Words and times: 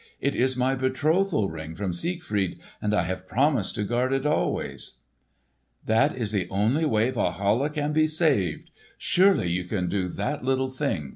"It 0.19 0.33
is 0.33 0.57
my 0.57 0.73
betrothal 0.73 1.47
ring 1.51 1.75
from 1.75 1.93
Siegfried, 1.93 2.57
and 2.81 2.91
I 2.91 3.03
have 3.03 3.27
promised 3.27 3.75
to 3.75 3.83
guard 3.83 4.11
it 4.13 4.25
always!" 4.25 4.93
"That 5.85 6.15
is 6.15 6.31
the 6.31 6.47
only 6.49 6.85
way 6.85 7.11
Walhalla 7.11 7.69
can 7.69 7.93
be 7.93 8.07
saved! 8.07 8.71
Surely 8.97 9.51
you 9.51 9.65
can 9.65 9.89
do 9.89 10.07
that 10.09 10.43
little 10.43 10.71
thing!" 10.71 11.09